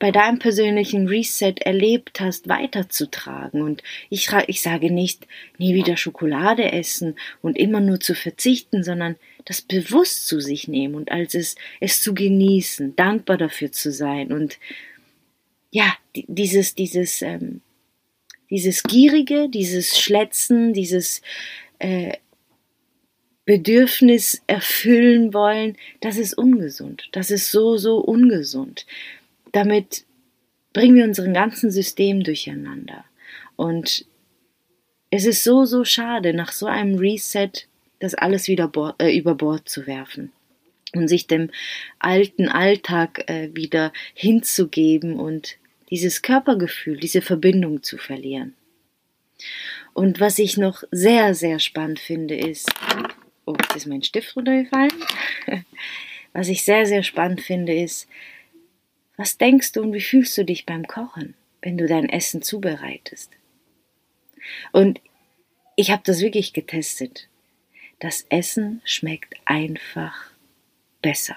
bei 0.00 0.10
deinem 0.10 0.38
persönlichen 0.38 1.06
Reset 1.06 1.54
erlebt 1.60 2.20
hast, 2.20 2.48
weiterzutragen. 2.48 3.62
Und 3.62 3.84
ich, 4.08 4.30
ich 4.48 4.62
sage 4.62 4.90
nicht, 4.90 5.28
nie 5.58 5.74
wieder 5.74 5.96
Schokolade 5.96 6.72
essen 6.72 7.16
und 7.42 7.56
immer 7.56 7.80
nur 7.80 8.00
zu 8.00 8.14
verzichten, 8.14 8.82
sondern 8.82 9.16
das 9.44 9.60
bewusst 9.60 10.26
zu 10.26 10.40
sich 10.40 10.66
nehmen 10.68 10.94
und 10.94 11.12
als 11.12 11.34
es, 11.34 11.54
es 11.80 12.02
zu 12.02 12.14
genießen, 12.14 12.96
dankbar 12.96 13.36
dafür 13.36 13.72
zu 13.72 13.92
sein 13.92 14.32
und 14.32 14.58
ja, 15.70 15.94
dieses, 16.14 16.74
dieses, 16.74 17.22
ähm, 17.22 17.60
dieses 18.50 18.82
Gierige, 18.82 19.48
dieses 19.48 20.00
Schletzen, 20.00 20.72
dieses 20.72 21.22
äh, 21.78 22.14
Bedürfnis 23.44 24.42
erfüllen 24.46 25.32
wollen, 25.32 25.76
das 26.00 26.16
ist 26.16 26.36
ungesund. 26.36 27.08
Das 27.12 27.30
ist 27.30 27.50
so, 27.50 27.76
so 27.76 27.98
ungesund. 27.98 28.86
Damit 29.52 30.04
bringen 30.72 30.96
wir 30.96 31.04
unseren 31.04 31.34
ganzen 31.34 31.70
System 31.70 32.22
durcheinander. 32.22 33.04
Und 33.56 34.06
es 35.10 35.26
ist 35.26 35.42
so, 35.42 35.64
so 35.64 35.84
schade, 35.84 36.34
nach 36.34 36.52
so 36.52 36.66
einem 36.66 36.96
Reset 36.96 37.50
das 37.98 38.14
alles 38.14 38.48
wieder 38.48 38.70
äh, 38.98 39.16
über 39.16 39.34
Bord 39.34 39.68
zu 39.68 39.86
werfen 39.86 40.32
und 40.94 41.08
sich 41.08 41.26
dem 41.26 41.50
alten 41.98 42.48
Alltag 42.48 43.28
äh, 43.28 43.50
wieder 43.54 43.92
hinzugeben 44.14 45.18
und 45.18 45.58
dieses 45.90 46.22
Körpergefühl, 46.22 46.98
diese 46.98 47.20
Verbindung 47.20 47.82
zu 47.82 47.98
verlieren. 47.98 48.54
Und 49.92 50.20
was 50.20 50.38
ich 50.38 50.56
noch 50.56 50.82
sehr, 50.90 51.34
sehr 51.34 51.58
spannend 51.58 51.98
finde, 51.98 52.36
ist, 52.36 52.72
oh, 53.44 53.54
jetzt 53.60 53.76
ist 53.76 53.86
mein 53.86 54.02
Stift 54.02 54.36
runtergefallen. 54.36 54.92
Was 56.32 56.46
ich 56.46 56.64
sehr, 56.64 56.86
sehr 56.86 57.02
spannend 57.02 57.40
finde, 57.40 57.74
ist, 57.74 58.08
was 59.20 59.36
denkst 59.36 59.72
du 59.72 59.82
und 59.82 59.92
wie 59.92 60.00
fühlst 60.00 60.38
du 60.38 60.46
dich 60.46 60.64
beim 60.64 60.86
Kochen, 60.86 61.34
wenn 61.60 61.76
du 61.76 61.86
dein 61.86 62.08
Essen 62.08 62.40
zubereitest? 62.40 63.30
Und 64.72 64.98
ich 65.76 65.90
habe 65.90 66.00
das 66.06 66.22
wirklich 66.22 66.54
getestet. 66.54 67.28
Das 67.98 68.24
Essen 68.30 68.80
schmeckt 68.86 69.34
einfach 69.44 70.30
besser. 71.02 71.36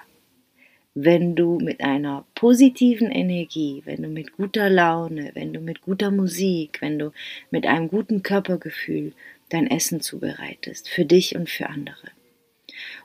Wenn 0.95 1.35
du 1.35 1.59
mit 1.59 1.83
einer 1.83 2.25
positiven 2.35 3.11
Energie, 3.11 3.81
wenn 3.83 4.01
du 4.01 4.07
mit 4.07 4.37
guter 4.37 4.69
Laune, 4.69 5.31
wenn 5.33 5.51
du 5.51 5.59
mit 5.59 5.81
guter 5.81 6.09
Musik, 6.09 6.77
wenn 6.79 6.97
du 6.97 7.11
mit 7.51 7.65
einem 7.65 7.89
guten 7.89 8.23
Körpergefühl 8.23 9.11
dein 9.49 9.69
Essen 9.69 9.99
zubereitest, 9.99 10.87
für 10.87 11.03
dich 11.03 11.35
und 11.35 11.49
für 11.49 11.67
andere. 11.67 12.11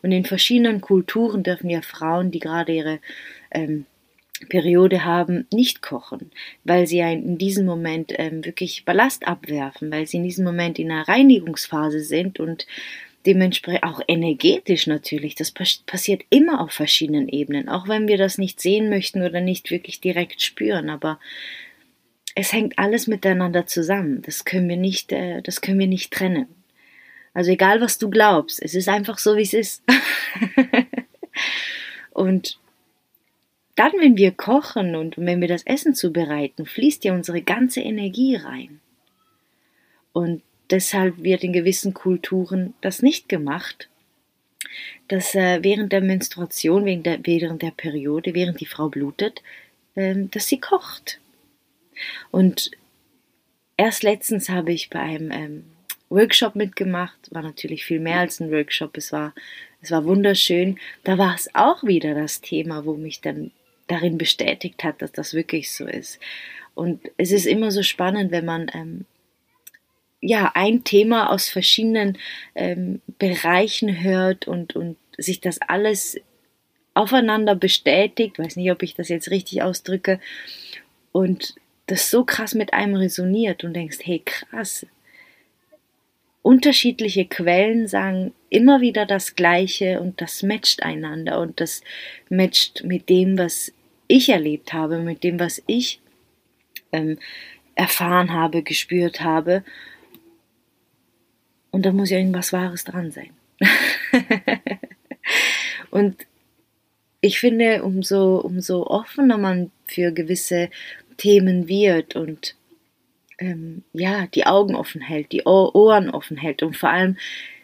Und 0.03 0.13
in 0.13 0.25
verschiedenen 0.25 0.81
Kulturen 0.81 1.43
dürfen 1.43 1.69
ja 1.69 1.83
Frauen, 1.83 2.31
die 2.31 2.39
gerade 2.39 2.73
ihre 2.73 3.01
ähm, 3.51 3.85
Periode 4.49 5.05
haben, 5.05 5.47
nicht 5.53 5.83
kochen, 5.83 6.31
weil 6.65 6.87
sie 6.87 7.01
in 7.01 7.39
diesem 7.39 7.67
Moment 7.67 8.13
ähm, 8.17 8.45
wirklich 8.45 8.85
Ballast 8.85 9.27
abwerfen, 9.27 9.91
weil 9.91 10.07
sie 10.07 10.19
in 10.19 10.23
diesem 10.23 10.45
Moment 10.45 10.79
in 10.79 10.91
einer 10.91 11.09
Reinigungsphase 11.09 12.01
sind 12.01 12.39
und 12.39 12.67
dementsprechend 13.27 13.83
auch 13.83 14.01
energetisch 14.07 14.87
natürlich. 14.87 15.35
Das 15.35 15.53
passiert 15.53 16.23
immer 16.31 16.61
auf 16.61 16.73
verschiedenen 16.73 17.29
Ebenen, 17.29 17.69
auch 17.69 17.89
wenn 17.89 18.07
wir 18.07 18.17
das 18.17 18.39
nicht 18.39 18.61
sehen 18.61 18.89
möchten 18.91 19.23
oder 19.23 19.41
nicht 19.41 19.71
wirklich 19.71 20.01
direkt 20.01 20.41
spüren, 20.41 20.89
aber 20.89 21.19
es 22.35 22.53
hängt 22.53 22.79
alles 22.79 23.09
miteinander 23.09 23.67
zusammen. 23.67 24.23
Das 24.23 24.45
können 24.45 24.69
wir 24.69 24.77
nicht, 24.77 25.11
äh, 25.11 25.43
das 25.43 25.61
können 25.61 25.81
wir 25.81 25.89
nicht 25.89 26.13
trennen. 26.13 26.47
Also 27.35 27.51
egal 27.51 27.81
was 27.81 27.99
du 27.99 28.09
glaubst, 28.09 28.63
es 28.63 28.75
ist 28.75 28.89
einfach 28.89 29.19
so, 29.19 29.37
wie 29.37 29.43
es 29.43 29.53
ist. 29.53 29.83
und 32.13 32.59
dann, 33.79 33.93
wenn 34.01 34.17
wir 34.17 34.33
kochen 34.33 34.97
und 34.97 35.17
wenn 35.17 35.41
wir 35.41 35.47
das 35.49 35.63
Essen 35.65 35.95
zubereiten, 35.95 36.67
fließt 36.67 37.05
ja 37.05 37.15
unsere 37.15 37.43
ganze 37.43 37.81
Energie 37.81 38.35
rein. 38.35 38.81
Und 40.13 40.43
deshalb 40.71 41.23
wird 41.23 41.45
in 41.45 41.53
gewissen 41.53 41.95
Kulturen 41.95 42.75
das 42.81 43.03
nicht 43.03 43.29
gemacht, 43.29 43.89
dass 45.07 45.35
äh, 45.37 45.63
während 45.63 45.93
der 45.93 46.01
Menstruation, 46.01 46.85
während 46.85 47.07
der, 47.07 47.21
während 47.23 47.63
der 47.63 47.71
Periode, 47.71 48.35
während 48.35 48.61
die 48.61 48.67
Frau 48.67 48.89
blutet, 48.89 49.43
äh, 49.95 50.15
dass 50.31 50.49
sie 50.49 50.59
kocht. 50.59 51.21
Und 52.33 52.73
erst 53.77 54.03
letztens 54.03 54.49
habe 54.49 54.73
ich 54.73 54.91
bei 54.91 54.99
einem 54.99 55.31
ähm, 55.31 55.65
Workshop 56.11 56.57
mitgemacht, 56.57 57.33
war 57.33 57.43
natürlich 57.43 57.85
viel 57.85 58.01
mehr 58.01 58.19
als 58.19 58.41
ein 58.41 58.51
Workshop, 58.51 58.97
es 58.97 59.13
war, 59.13 59.35
es 59.83 59.91
war 59.91 60.05
wunderschön. 60.05 60.79
Da 61.05 61.17
war 61.17 61.35
es 61.35 61.49
auch 61.55 61.85
wieder 61.85 62.15
das 62.15 62.41
Thema, 62.41 62.85
wo 62.85 62.95
mich 62.95 63.21
dann 63.21 63.53
darin 63.89 64.19
bestätigt 64.19 64.85
hat, 64.85 65.03
dass 65.03 65.13
das 65.13 65.35
wirklich 65.35 65.73
so 65.73 65.87
ist. 65.87 66.21
Und 66.75 67.01
es 67.17 67.33
ist 67.33 67.47
immer 67.47 67.71
so 67.71 67.83
spannend, 67.83 68.31
wenn 68.31 68.45
man 68.45 68.71
ähm, 68.73 69.05
ja 70.21 70.53
ein 70.55 70.85
Thema 70.85 71.31
aus 71.31 71.49
verschiedenen 71.49 72.19
ähm, 72.55 73.01
Bereichen 73.19 74.03
hört 74.03 74.47
und, 74.47 74.77
und 74.77 74.97
sich 75.17 75.41
das 75.41 75.61
alles 75.61 76.21
aufeinander 76.95 77.55
bestätigt. 77.55 78.39
weiß 78.39 78.57
nicht, 78.57 78.71
ob 78.71 78.83
ich 78.83 78.95
das 78.95 79.09
jetzt 79.09 79.31
richtig 79.31 79.63
ausdrücke. 79.63 80.21
Und 81.13 81.55
das 81.87 82.11
so 82.11 82.25
krass 82.25 82.55
mit 82.55 82.73
einem 82.73 82.97
resoniert 82.97 83.65
und 83.65 83.75
denkst, 83.75 83.99
hey 84.03 84.23
krass, 84.25 84.87
unterschiedliche 86.43 87.27
Quellen 87.27 87.89
sagen 87.89 88.33
immer 88.51 88.81
wieder 88.81 89.07
das 89.07 89.35
Gleiche 89.35 90.01
und 90.01 90.21
das 90.21 90.43
matcht 90.43 90.83
einander 90.83 91.41
und 91.41 91.61
das 91.61 91.83
matcht 92.31 92.85
mit 92.85 93.09
dem, 93.09 93.39
was 93.39 93.73
ich 94.09 94.31
erlebt 94.31 94.73
habe, 94.73 94.99
mit 94.99 95.23
dem, 95.23 95.39
was 95.39 95.63
ich 95.67 96.01
ähm, 96.93 97.19
erfahren 97.75 98.33
habe, 98.33 98.63
gespürt 98.63 99.21
habe. 99.21 99.63
Und 101.71 101.87
da 101.87 101.93
muss 101.93 102.11
ja 102.11 102.19
irgendwas 102.19 102.53
Wahres 102.53 102.85
dran 102.85 103.13
sein. 103.13 103.31
und 105.91 106.17
ich 107.21 107.41
finde, 107.41 107.83
umso, 107.85 108.39
umso 108.39 108.87
offener 108.87 109.39
man 109.39 109.71
für 109.87 110.13
gewisse 110.13 110.71
Themen 111.17 111.69
wird 111.69 112.17
und 112.17 112.55
ähm, 113.39 113.83
ja, 113.93 114.27
die 114.27 114.47
Augen 114.47 114.75
offen 114.75 115.01
hält, 115.01 115.33
die 115.33 115.43
Ohren 115.45 116.11
offen 116.11 116.37
hält 116.37 116.63
und 116.63 116.77
vor 116.77 116.91
allem 116.91 117.17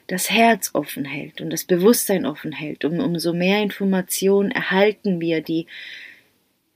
das 0.07 0.31
Herz 0.31 0.71
offen 0.75 1.05
hält 1.05 1.41
und 1.41 1.51
das 1.51 1.65
Bewusstsein 1.65 2.27
offen 2.27 2.53
hält, 2.53 2.85
um, 2.85 3.01
umso 3.01 3.33
mehr 3.33 3.63
Informationen 3.63 4.51
erhalten 4.51 5.21
wir, 5.21 5.41
die 5.41 5.67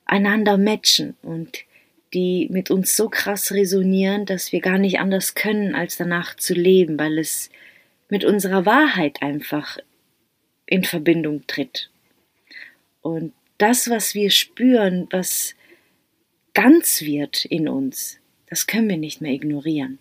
einander 0.08 0.58
matchen 0.58 1.14
und 1.22 1.58
die 2.12 2.48
mit 2.50 2.70
uns 2.70 2.96
so 2.96 3.08
krass 3.08 3.52
resonieren, 3.52 4.26
dass 4.26 4.50
wir 4.50 4.60
gar 4.60 4.78
nicht 4.78 4.98
anders 4.98 5.34
können, 5.34 5.74
als 5.74 5.96
danach 5.96 6.34
zu 6.34 6.54
leben, 6.54 6.98
weil 6.98 7.18
es 7.18 7.50
mit 8.08 8.24
unserer 8.24 8.66
Wahrheit 8.66 9.22
einfach 9.22 9.78
in 10.66 10.84
Verbindung 10.84 11.46
tritt. 11.46 11.90
Und 13.02 13.32
das, 13.58 13.90
was 13.90 14.14
wir 14.14 14.30
spüren, 14.30 15.06
was 15.10 15.54
ganz 16.54 17.02
wird 17.02 17.44
in 17.44 17.68
uns, 17.68 18.18
das 18.48 18.66
können 18.66 18.88
wir 18.88 18.96
nicht 18.96 19.20
mehr 19.20 19.32
ignorieren. 19.32 19.98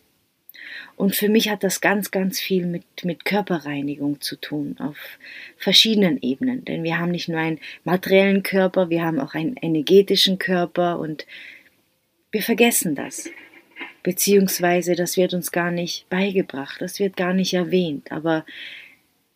Und 0.96 1.16
für 1.16 1.30
mich 1.30 1.50
hat 1.50 1.64
das 1.64 1.82
ganz, 1.82 2.12
ganz 2.12 2.40
viel 2.40 2.66
mit, 2.66 2.84
mit 3.04 3.26
Körperreinigung 3.26 4.22
zu 4.22 4.36
tun, 4.36 4.76
auf 4.80 4.98
verschiedenen 5.58 6.22
Ebenen. 6.22 6.66
Denn 6.66 6.84
wir 6.84 6.98
haben 6.98 7.12
nicht 7.12 7.30
nur 7.30 7.40
einen 7.40 7.60
materiellen 7.84 8.44
Körper, 8.44 8.90
wir 8.90 9.04
haben 9.04 9.20
auch 9.20 9.34
einen 9.34 9.56
energetischen 9.58 10.40
Körper 10.40 11.00
und 11.00 11.26
wir 12.32 12.42
vergessen 12.42 12.96
das. 12.96 13.30
Beziehungsweise 14.04 14.96
das 14.96 15.18
wird 15.18 15.34
uns 15.34 15.52
gar 15.52 15.72
nicht 15.72 16.08
beigebracht, 16.10 16.82
das 16.82 17.00
wird 17.00 17.18
gar 17.18 17.34
nicht 17.34 17.54
erwähnt. 17.54 18.12
Aber 18.12 18.46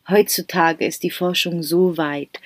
heutzutage 0.08 0.84
ist 0.84 1.02
die 1.02 1.10
Forschung 1.10 1.62
so 1.62 1.96
weit, 1.96 2.40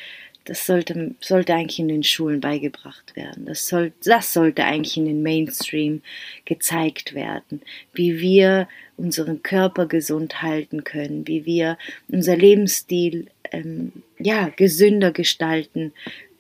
das 0.47 0.65
sollte, 0.65 1.15
sollte 1.21 1.55
eigentlich 1.55 1.79
in 1.79 1.88
den 1.88 2.03
Schulen 2.03 2.41
beigebracht 2.41 3.15
werden. 3.17 3.45
Das, 3.47 3.67
soll, 3.67 3.93
das 4.05 4.33
sollte 4.33 4.65
eigentlich 4.65 4.97
in 4.97 5.05
den 5.05 5.23
Mainstream 5.23 6.03
gezeigt 6.45 7.15
werden, 7.15 7.61
wie 7.93 8.21
wir 8.21 8.69
unseren 8.97 9.43
Körper 9.43 9.87
gesund 9.87 10.41
halten 10.43 10.85
können, 10.85 11.26
wie 11.26 11.45
wir 11.45 11.76
unser 12.09 12.37
Lebensstil 12.37 13.26
ähm, 13.53 13.93
ja 14.19 14.50
gesünder 14.57 15.12
gestalten 15.12 15.93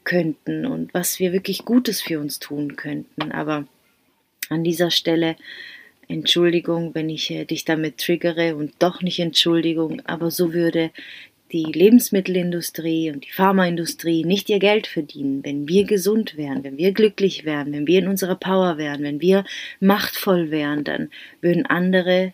könnten 0.04 0.64
und 0.64 0.94
was 0.94 1.18
wir 1.18 1.32
wirklich 1.32 1.64
Gutes 1.64 2.00
für 2.00 2.20
uns 2.20 2.38
tun 2.38 2.76
könnten. 2.76 3.32
Aber 3.32 3.66
an 4.48 4.64
dieser 4.64 4.90
Stelle 4.90 5.36
Entschuldigung, 6.08 6.94
wenn 6.94 7.10
ich 7.10 7.30
äh, 7.30 7.44
dich 7.44 7.64
damit 7.64 7.98
triggere 7.98 8.54
und 8.54 8.74
doch 8.78 9.02
nicht 9.02 9.18
Entschuldigung, 9.18 10.02
aber 10.06 10.30
so 10.30 10.52
würde 10.52 10.90
die 11.52 11.64
Lebensmittelindustrie 11.64 13.10
und 13.10 13.24
die 13.24 13.32
Pharmaindustrie 13.32 14.24
nicht 14.24 14.48
ihr 14.48 14.58
Geld 14.58 14.86
verdienen, 14.86 15.44
wenn 15.44 15.68
wir 15.68 15.84
gesund 15.84 16.36
wären, 16.36 16.64
wenn 16.64 16.76
wir 16.76 16.92
glücklich 16.92 17.44
wären, 17.44 17.72
wenn 17.72 17.86
wir 17.86 18.00
in 18.00 18.08
unserer 18.08 18.34
Power 18.34 18.78
wären, 18.78 19.02
wenn 19.02 19.20
wir 19.20 19.44
machtvoll 19.80 20.50
wären, 20.50 20.84
dann 20.84 21.10
würden 21.40 21.66
andere 21.66 22.32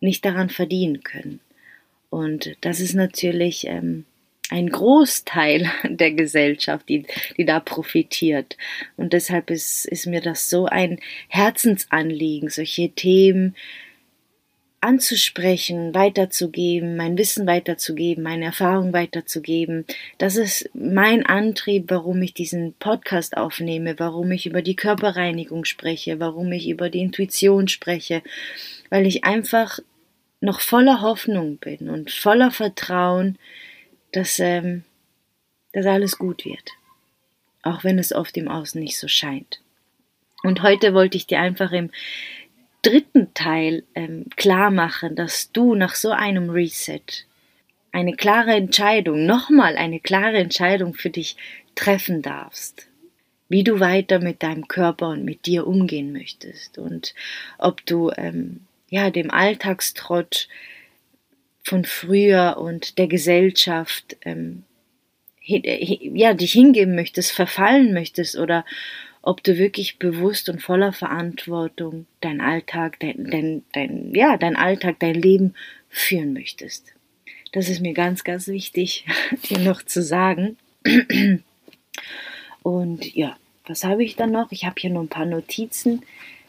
nicht 0.00 0.24
daran 0.24 0.50
verdienen 0.50 1.02
können. 1.02 1.40
Und 2.10 2.56
das 2.60 2.80
ist 2.80 2.94
natürlich 2.94 3.66
ähm, 3.66 4.04
ein 4.50 4.68
Großteil 4.68 5.70
der 5.84 6.12
Gesellschaft, 6.12 6.88
die, 6.88 7.06
die 7.36 7.44
da 7.44 7.60
profitiert. 7.60 8.56
Und 8.96 9.12
deshalb 9.12 9.50
ist, 9.50 9.84
ist 9.86 10.06
mir 10.06 10.20
das 10.20 10.48
so 10.48 10.66
ein 10.66 11.00
Herzensanliegen, 11.28 12.48
solche 12.48 12.90
Themen 12.90 13.54
anzusprechen, 14.84 15.94
weiterzugeben, 15.94 16.96
mein 16.96 17.16
Wissen 17.16 17.46
weiterzugeben, 17.46 18.22
meine 18.22 18.44
Erfahrung 18.44 18.92
weiterzugeben. 18.92 19.86
Das 20.18 20.36
ist 20.36 20.68
mein 20.74 21.24
Antrieb, 21.24 21.86
warum 21.88 22.20
ich 22.20 22.34
diesen 22.34 22.74
Podcast 22.74 23.38
aufnehme, 23.38 23.98
warum 23.98 24.30
ich 24.30 24.44
über 24.44 24.60
die 24.60 24.76
Körperreinigung 24.76 25.64
spreche, 25.64 26.20
warum 26.20 26.52
ich 26.52 26.68
über 26.68 26.90
die 26.90 27.00
Intuition 27.00 27.66
spreche, 27.66 28.22
weil 28.90 29.06
ich 29.06 29.24
einfach 29.24 29.78
noch 30.42 30.60
voller 30.60 31.00
Hoffnung 31.00 31.56
bin 31.56 31.88
und 31.88 32.10
voller 32.10 32.50
Vertrauen, 32.50 33.38
dass, 34.12 34.38
ähm, 34.38 34.84
dass 35.72 35.86
alles 35.86 36.18
gut 36.18 36.44
wird. 36.44 36.72
Auch 37.62 37.84
wenn 37.84 37.98
es 37.98 38.12
oft 38.12 38.36
im 38.36 38.48
Außen 38.48 38.78
nicht 38.78 38.98
so 38.98 39.08
scheint. 39.08 39.62
Und 40.42 40.62
heute 40.62 40.92
wollte 40.92 41.16
ich 41.16 41.26
dir 41.26 41.40
einfach 41.40 41.72
im 41.72 41.90
dritten 42.84 43.32
Teil 43.34 43.82
ähm, 43.94 44.26
klar 44.36 44.70
machen, 44.70 45.16
dass 45.16 45.50
du 45.52 45.74
nach 45.74 45.94
so 45.94 46.10
einem 46.10 46.50
Reset 46.50 47.00
eine 47.92 48.14
klare 48.14 48.52
Entscheidung, 48.52 49.24
nochmal 49.24 49.76
eine 49.76 50.00
klare 50.00 50.38
Entscheidung 50.38 50.94
für 50.94 51.10
dich 51.10 51.36
treffen 51.74 52.22
darfst. 52.22 52.88
Wie 53.48 53.62
du 53.62 53.78
weiter 53.78 54.18
mit 54.18 54.42
deinem 54.42 54.68
Körper 54.68 55.08
und 55.08 55.24
mit 55.24 55.46
dir 55.46 55.66
umgehen 55.66 56.12
möchtest 56.12 56.78
und 56.78 57.14
ob 57.58 57.84
du 57.86 58.10
ähm, 58.16 58.60
ja 58.88 59.10
dem 59.10 59.30
Alltagstrott 59.30 60.48
von 61.62 61.84
früher 61.84 62.56
und 62.58 62.98
der 62.98 63.06
Gesellschaft 63.06 64.16
ähm, 64.22 64.64
ja 65.46 66.34
dich 66.34 66.52
hingeben 66.52 66.94
möchtest, 66.94 67.32
verfallen 67.32 67.92
möchtest 67.92 68.36
oder 68.36 68.64
ob 69.26 69.42
du 69.42 69.56
wirklich 69.56 69.98
bewusst 69.98 70.50
und 70.50 70.60
voller 70.60 70.92
Verantwortung 70.92 72.06
dein 72.20 72.42
Alltag, 72.42 73.00
dein, 73.00 73.24
dein, 73.30 73.62
dein, 73.72 74.14
ja, 74.14 74.36
dein 74.36 74.54
Alltag, 74.54 74.96
dein 74.98 75.14
Leben 75.14 75.54
führen 75.88 76.34
möchtest. 76.34 76.92
Das 77.52 77.70
ist 77.70 77.80
mir 77.80 77.94
ganz, 77.94 78.22
ganz 78.22 78.48
wichtig, 78.48 79.06
dir 79.48 79.58
noch 79.60 79.82
zu 79.82 80.02
sagen. 80.02 80.58
Und 82.62 83.14
ja, 83.14 83.36
was 83.66 83.84
habe 83.84 84.04
ich 84.04 84.16
dann 84.16 84.30
noch? 84.30 84.52
Ich 84.52 84.66
habe 84.66 84.74
hier 84.78 84.90
nur 84.90 85.02
ein 85.02 85.08
paar 85.08 85.26
Notizen 85.26 86.02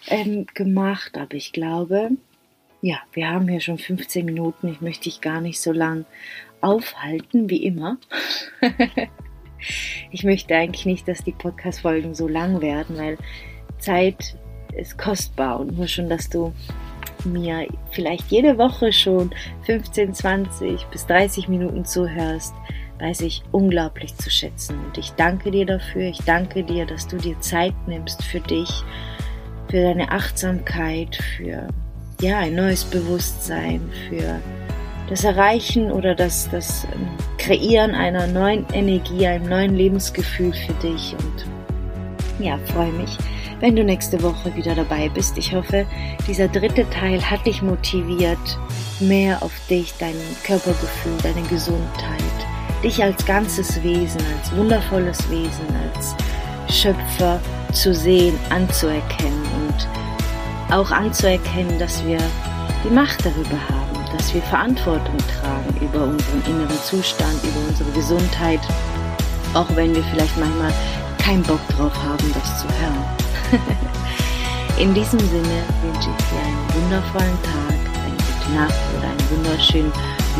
ähm, 0.07 0.45
gemacht, 0.53 1.17
aber 1.17 1.35
ich 1.35 1.53
glaube, 1.53 2.11
ja, 2.81 2.99
wir 3.13 3.29
haben 3.29 3.47
hier 3.47 3.61
schon 3.61 3.77
15 3.77 4.25
Minuten. 4.25 4.67
Ich 4.67 4.81
möchte 4.81 5.05
dich 5.05 5.21
gar 5.21 5.39
nicht 5.39 5.61
so 5.61 5.71
lang 5.71 6.05
aufhalten, 6.59 7.49
wie 7.49 7.63
immer. 7.63 7.97
ich 10.11 10.23
möchte 10.23 10.55
eigentlich 10.55 10.85
nicht, 10.85 11.07
dass 11.07 11.23
die 11.23 11.31
Podcast-Folgen 11.31 12.13
so 12.13 12.27
lang 12.27 12.61
werden, 12.61 12.97
weil 12.97 13.17
Zeit 13.79 14.35
ist 14.75 14.97
kostbar 14.97 15.59
und 15.59 15.77
nur 15.77 15.87
schon, 15.87 16.09
dass 16.09 16.29
du 16.29 16.53
mir 17.23 17.67
vielleicht 17.91 18.29
jede 18.31 18.57
Woche 18.57 18.91
schon 18.93 19.31
15, 19.63 20.13
20 20.13 20.85
bis 20.87 21.07
30 21.07 21.47
Minuten 21.47 21.85
zuhörst, 21.85 22.53
weiß 22.99 23.21
ich 23.21 23.43
unglaublich 23.51 24.15
zu 24.15 24.29
schätzen. 24.29 24.77
Und 24.85 24.97
ich 24.97 25.11
danke 25.11 25.51
dir 25.51 25.65
dafür. 25.65 26.03
Ich 26.03 26.19
danke 26.19 26.63
dir, 26.63 26.85
dass 26.85 27.07
du 27.07 27.17
dir 27.17 27.39
Zeit 27.41 27.73
nimmst 27.87 28.23
für 28.23 28.39
dich, 28.39 28.69
für 29.69 29.81
deine 29.81 30.11
Achtsamkeit, 30.11 31.15
für 31.15 31.67
ja, 32.21 32.39
ein 32.39 32.55
neues 32.55 32.85
Bewusstsein, 32.85 33.81
für 34.07 34.39
das 35.09 35.23
Erreichen 35.23 35.91
oder 35.91 36.15
das, 36.15 36.49
das 36.49 36.85
ähm, 36.93 37.07
Kreieren 37.37 37.93
einer 37.93 38.27
neuen 38.27 38.65
Energie, 38.73 39.27
einem 39.27 39.47
neuen 39.47 39.75
Lebensgefühl 39.75 40.53
für 40.53 40.73
dich. 40.73 41.13
Und 41.13 42.43
ja, 42.43 42.57
freue 42.73 42.91
mich, 42.91 43.17
wenn 43.59 43.75
du 43.75 43.83
nächste 43.83 44.21
Woche 44.21 44.55
wieder 44.55 44.75
dabei 44.75 45.09
bist. 45.09 45.37
Ich 45.37 45.53
hoffe, 45.53 45.85
dieser 46.27 46.47
dritte 46.47 46.89
Teil 46.89 47.21
hat 47.21 47.45
dich 47.45 47.61
motiviert, 47.61 48.57
mehr 48.99 49.41
auf 49.43 49.53
dich, 49.69 49.93
dein 49.99 50.15
Körpergefühl, 50.43 51.17
deine 51.21 51.47
Gesundheit, 51.47 52.21
dich 52.83 53.03
als 53.03 53.25
ganzes 53.25 53.81
Wesen, 53.83 54.21
als 54.37 54.55
wundervolles 54.55 55.29
Wesen, 55.29 55.65
als 55.93 56.15
Schöpfer 56.69 57.39
zu 57.71 57.93
sehen, 57.93 58.37
anzuerkennen 58.49 59.43
und 59.67 60.73
auch 60.73 60.91
anzuerkennen, 60.91 61.77
dass 61.77 62.03
wir 62.05 62.17
die 62.83 62.93
Macht 62.93 63.25
darüber 63.25 63.59
haben, 63.69 63.84
dass 64.17 64.33
wir 64.33 64.41
Verantwortung 64.43 65.17
tragen 65.17 65.75
über 65.81 66.03
unseren 66.03 66.41
inneren 66.47 66.79
Zustand, 66.83 67.43
über 67.43 67.67
unsere 67.67 67.91
Gesundheit, 67.91 68.61
auch 69.53 69.67
wenn 69.75 69.93
wir 69.93 70.03
vielleicht 70.03 70.37
manchmal 70.37 70.71
keinen 71.17 71.43
Bock 71.43 71.59
drauf 71.69 71.93
haben, 72.03 72.33
das 72.33 72.61
zu 72.61 72.67
hören. 72.67 73.61
In 74.79 74.93
diesem 74.93 75.19
Sinne 75.19 75.63
wünsche 75.81 76.09
ich 76.09 76.25
dir 76.25 76.41
einen 76.43 76.83
wundervollen 76.83 77.43
Tag, 77.43 77.79
eine 78.03 78.17
gute 78.17 78.51
Nacht 78.53 78.79
oder 78.97 79.09
einen 79.09 79.29
wunderschönen 79.31 79.91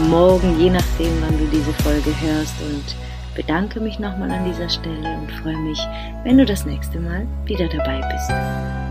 morgen, 0.09 0.59
je 0.59 0.69
nachdem, 0.69 1.21
wann 1.21 1.37
du 1.37 1.45
diese 1.45 1.73
Folge 1.83 2.13
hörst. 2.21 2.53
Und 2.61 2.95
bedanke 3.35 3.79
mich 3.79 3.99
nochmal 3.99 4.31
an 4.31 4.45
dieser 4.45 4.69
Stelle 4.69 5.17
und 5.17 5.31
freue 5.41 5.57
mich, 5.57 5.79
wenn 6.23 6.37
du 6.37 6.45
das 6.45 6.65
nächste 6.65 6.99
Mal 6.99 7.27
wieder 7.45 7.67
dabei 7.67 8.01
bist. 8.11 8.84